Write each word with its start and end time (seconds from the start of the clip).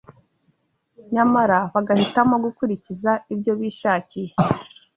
nyamara 1.13 1.59
bagahitamo 1.73 2.35
gukurikiza 2.45 3.11
ibyo 3.33 3.51
bishakiye 3.59 4.31